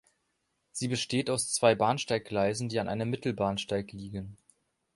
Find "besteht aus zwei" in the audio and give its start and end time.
0.87-1.75